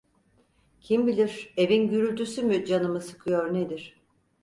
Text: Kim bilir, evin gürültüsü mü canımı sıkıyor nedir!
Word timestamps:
Kim 0.81 1.07
bilir, 1.07 1.53
evin 1.57 1.87
gürültüsü 1.89 2.43
mü 2.43 2.65
canımı 2.65 3.01
sıkıyor 3.01 3.53
nedir! 3.53 3.99